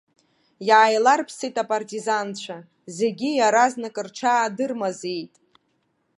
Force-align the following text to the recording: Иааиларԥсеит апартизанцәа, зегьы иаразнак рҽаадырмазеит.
Иааиларԥсеит 0.67 1.55
апартизанцәа, 1.63 2.57
зегьы 2.97 3.29
иаразнак 3.39 3.95
рҽаадырмазеит. 4.05 5.33